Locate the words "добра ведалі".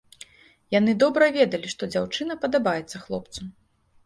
1.03-1.67